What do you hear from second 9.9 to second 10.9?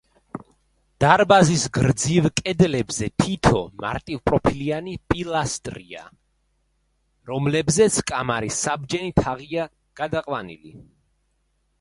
გადაყვანილი.